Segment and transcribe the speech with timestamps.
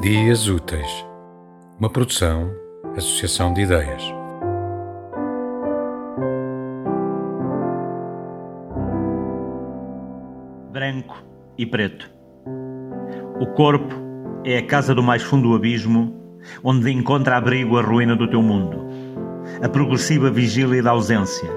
[0.00, 1.06] Dias Úteis,
[1.78, 2.50] uma produção,
[2.96, 4.02] associação de ideias.
[10.72, 11.22] Branco
[11.58, 12.10] e preto.
[13.40, 13.94] O corpo
[14.42, 16.16] é a casa do mais fundo abismo,
[16.64, 18.82] onde encontra abrigo a ruína do teu mundo,
[19.62, 21.50] a progressiva vigília da ausência,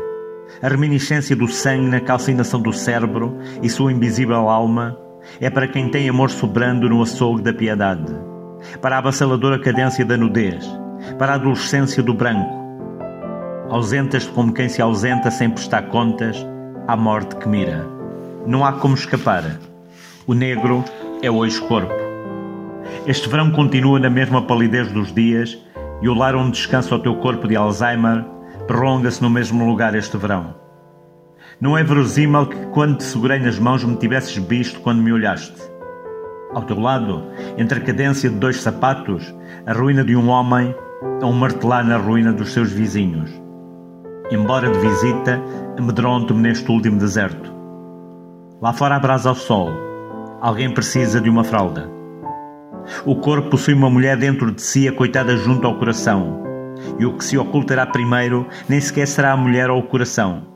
[0.62, 5.00] a reminiscência do sangue na calcinação do cérebro e sua invisível alma
[5.40, 8.33] é para quem tem amor sobrando no açougue da piedade
[8.81, 10.66] para a avassaladora cadência da nudez,
[11.17, 12.63] para a adolescência do branco.
[13.70, 16.45] Ausentas como quem se ausenta sem prestar contas
[16.88, 17.86] à morte que mira.
[18.45, 19.44] Não há como escapar.
[20.27, 20.84] O negro
[21.22, 21.94] é hoje corpo.
[23.08, 25.58] Este verão continua na mesma palidez dos dias
[26.02, 28.25] e o lar onde descansa o teu corpo de Alzheimer
[28.67, 30.55] prolonga-se no mesmo lugar este verão.
[31.59, 35.73] Não é verosímil que quando te segurei nas mãos me tivesses visto quando me olhaste.
[36.54, 37.23] Ao teu lado,
[37.58, 39.34] entre a cadência de dois sapatos,
[39.66, 40.73] a ruína de um homem
[41.22, 43.30] a um martelar na ruína dos seus vizinhos.
[44.30, 45.42] Embora de visita,
[45.78, 47.52] amedronto-me neste último deserto.
[48.62, 49.72] Lá fora abrasa ao sol.
[50.42, 51.90] Alguém precisa de uma fralda.
[53.06, 56.44] O corpo possui uma mulher dentro de si, acoitada junto ao coração.
[57.00, 60.53] E o que se ocultará primeiro nem sequer será a mulher ou o coração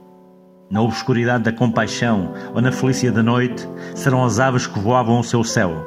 [0.69, 5.23] na obscuridade da compaixão ou na felícia da noite, serão as aves que voavam ao
[5.23, 5.85] seu céu.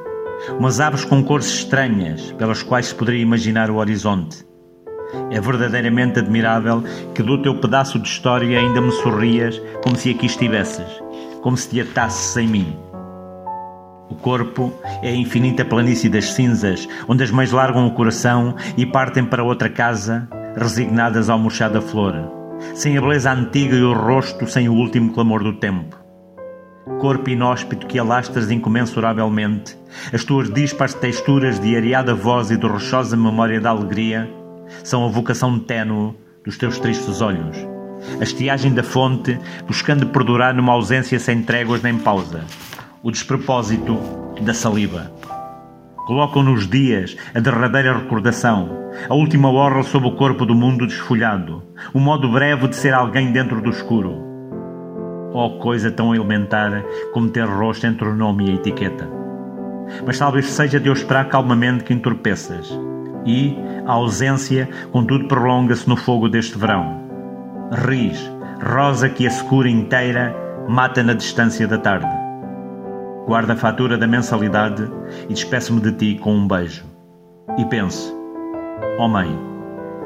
[0.58, 4.44] Umas aves com cores estranhas, pelas quais se poderia imaginar o horizonte.
[5.30, 6.82] É verdadeiramente admirável
[7.14, 10.86] que do teu pedaço de história ainda me sorrias como se aqui estivesses,
[11.42, 12.76] como se te atasses em mim.
[14.08, 18.86] O corpo é a infinita planície das cinzas, onde as mães largam o coração e
[18.86, 22.39] partem para outra casa, resignadas ao murchar da flor
[22.74, 25.96] sem a beleza antiga e o rosto sem o último clamor do tempo.
[27.00, 29.76] Corpo inóspito que alastras incomensuravelmente,
[30.12, 34.28] as tuas dispares texturas de areada voz e de rochosa memória da alegria
[34.84, 36.14] são a vocação ténue
[36.44, 37.56] dos teus tristes olhos.
[38.18, 42.44] A estiagem da fonte, buscando perdurar numa ausência sem tréguas nem pausa.
[43.02, 43.98] O despropósito
[44.40, 45.12] da saliva.
[46.06, 48.68] Colocam nos dias a derradeira recordação,
[49.08, 51.62] a última orla sob o corpo do mundo desfolhado,
[51.92, 54.14] o modo breve de ser alguém dentro do escuro.
[55.32, 59.08] Oh, coisa tão elementar como ter rosto entre o nome e a etiqueta.
[60.04, 62.76] Mas talvez seja de eu esperar calmamente que entorpeças.
[63.24, 63.56] E
[63.86, 67.00] a ausência, contudo, prolonga-se no fogo deste verão.
[67.86, 68.18] Ris,
[68.64, 70.34] rosa que a secura inteira
[70.68, 72.29] mata na distância da tarde.
[73.26, 74.90] Guarda a fatura da mensalidade
[75.28, 76.84] e despeço-me de ti com um beijo.
[77.58, 78.14] E penso,
[78.98, 79.28] Ó oh mãe,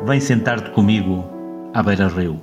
[0.05, 1.25] vem sentar-te comigo
[1.73, 2.41] à beira-rio.